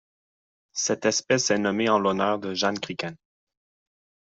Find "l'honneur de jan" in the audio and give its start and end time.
1.99-2.73